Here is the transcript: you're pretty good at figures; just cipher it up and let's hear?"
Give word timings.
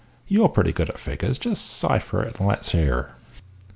you're 0.27 0.49
pretty 0.49 0.71
good 0.71 0.89
at 0.89 0.97
figures; 0.99 1.37
just 1.37 1.63
cipher 1.63 2.23
it 2.23 2.29
up 2.33 2.39
and 2.39 2.47
let's 2.49 2.69
hear?" 2.71 3.11